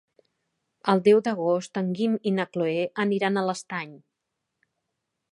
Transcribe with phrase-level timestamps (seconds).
[0.93, 3.93] El deu d'agost en Guim i na Cloè aniran a l'Estany.